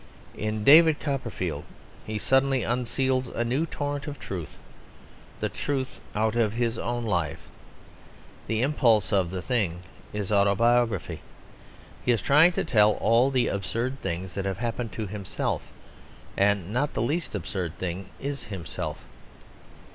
[0.33, 1.63] In David Copperfield
[2.07, 4.57] he suddenly unseals a new torrent of truth,
[5.41, 7.41] the truth out of his own life.
[8.47, 11.21] The impulse of the thing is autobiography;
[12.03, 15.61] he is trying to tell all the absurd things that have happened to himself,
[16.35, 19.05] and not the least absurd thing is himself.